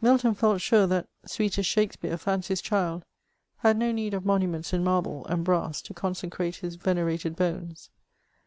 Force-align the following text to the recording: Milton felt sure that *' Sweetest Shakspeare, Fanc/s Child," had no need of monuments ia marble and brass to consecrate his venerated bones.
Milton 0.00 0.32
felt 0.34 0.62
sure 0.62 0.86
that 0.86 1.10
*' 1.20 1.26
Sweetest 1.26 1.68
Shakspeare, 1.68 2.16
Fanc/s 2.16 2.62
Child," 2.62 3.04
had 3.58 3.76
no 3.76 3.92
need 3.92 4.14
of 4.14 4.24
monuments 4.24 4.72
ia 4.72 4.80
marble 4.80 5.26
and 5.26 5.44
brass 5.44 5.82
to 5.82 5.92
consecrate 5.92 6.56
his 6.56 6.76
venerated 6.76 7.36
bones. 7.36 7.90